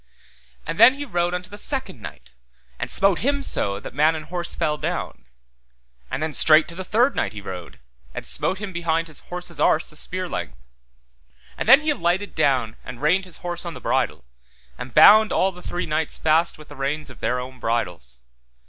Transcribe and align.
And 0.65 0.79
then 0.79 0.95
he 0.95 1.05
rode 1.05 1.35
unto 1.35 1.51
the 1.51 1.59
second 1.59 2.01
knight, 2.01 2.31
and 2.79 2.89
smote 2.89 3.19
him 3.19 3.43
so 3.43 3.79
that 3.79 3.93
man 3.93 4.15
and 4.15 4.25
horse 4.25 4.55
fell 4.55 4.75
down. 4.79 5.25
And 6.09 6.23
then 6.23 6.33
straight 6.33 6.67
to 6.69 6.73
the 6.75 6.83
third 6.83 7.15
knight 7.15 7.33
he 7.33 7.39
rode, 7.41 7.79
and 8.15 8.25
smote 8.25 8.57
him 8.57 8.73
behind 8.73 9.07
his 9.07 9.19
horse's 9.19 9.59
arse 9.59 9.91
a 9.91 9.95
spear 9.95 10.27
length. 10.27 10.65
And 11.55 11.69
then 11.69 11.81
he 11.81 11.91
alighted 11.91 12.33
down 12.33 12.77
and 12.83 12.99
reined 12.99 13.25
his 13.25 13.37
horse 13.45 13.63
on 13.63 13.75
the 13.75 13.79
bridle, 13.79 14.23
and 14.75 14.91
bound 14.91 15.31
all 15.31 15.51
the 15.51 15.61
three 15.61 15.85
knights 15.85 16.17
fast 16.17 16.57
with 16.57 16.69
the 16.69 16.75
reins 16.75 17.11
of 17.11 17.19
their 17.19 17.39
own 17.39 17.59
bridles. 17.59 18.17